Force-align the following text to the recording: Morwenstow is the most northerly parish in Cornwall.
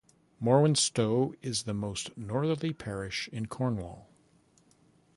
Morwenstow 0.41 1.35
is 1.43 1.61
the 1.61 1.75
most 1.75 2.17
northerly 2.17 2.73
parish 2.73 3.27
in 3.31 3.45
Cornwall. 3.45 4.09